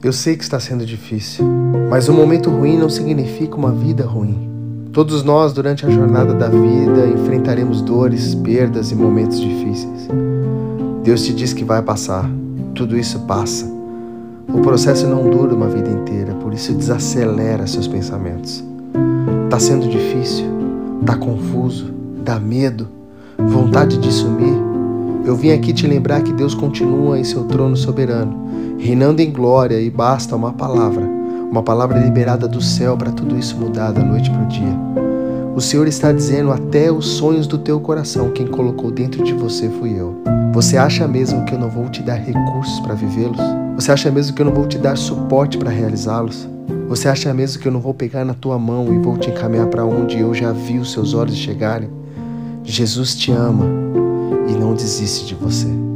[0.00, 1.44] Eu sei que está sendo difícil,
[1.90, 4.48] mas um momento ruim não significa uma vida ruim.
[4.92, 10.08] Todos nós, durante a jornada da vida, enfrentaremos dores, perdas e momentos difíceis.
[11.02, 12.30] Deus te diz que vai passar,
[12.76, 13.66] tudo isso passa.
[14.54, 18.62] O processo não dura uma vida inteira, por isso desacelera seus pensamentos.
[19.50, 20.46] Tá sendo difícil,
[21.04, 21.92] tá confuso,
[22.24, 22.86] dá medo,
[23.36, 24.67] vontade de sumir.
[25.28, 29.78] Eu vim aqui te lembrar que Deus continua em seu trono soberano reinando em glória,
[29.78, 34.30] e basta uma palavra, uma palavra liberada do céu para tudo isso mudar da noite
[34.30, 34.78] para o dia.
[35.54, 39.68] O Senhor está dizendo até os sonhos do teu coração, quem colocou dentro de você
[39.68, 40.22] fui eu.
[40.54, 43.38] Você acha mesmo que eu não vou te dar recursos para vivê-los?
[43.74, 46.48] Você acha mesmo que eu não vou te dar suporte para realizá-los?
[46.88, 49.66] Você acha mesmo que eu não vou pegar na tua mão e vou te encaminhar
[49.66, 51.90] para onde eu já vi os seus olhos chegarem?
[52.64, 53.87] Jesus te ama
[54.68, 55.87] não desiste de você.